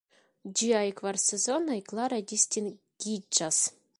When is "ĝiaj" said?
0.59-0.85